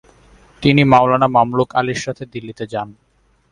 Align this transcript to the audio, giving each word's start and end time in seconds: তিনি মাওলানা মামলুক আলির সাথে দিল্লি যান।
তিনি 0.61 0.81
মাওলানা 0.83 1.27
মামলুক 1.27 1.69
আলির 1.75 1.99
সাথে 2.05 2.23
দিল্লি 2.25 2.53
যান। 2.73 2.89